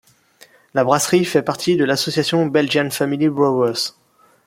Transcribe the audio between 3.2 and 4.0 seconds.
Brewers.